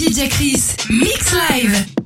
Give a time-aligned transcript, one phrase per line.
[0.00, 1.99] Lady Jacris, Mix Live.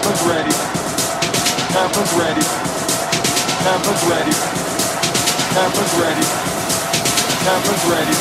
[0.00, 0.54] Hampers ready.
[1.76, 2.44] Hampers ready.
[3.68, 4.32] Hampers ready.
[5.52, 6.26] Hampers ready.
[7.44, 8.16] Hampers ready.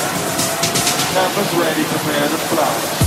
[1.15, 1.83] Hampers ready.
[1.85, 2.98] Prepare to fly.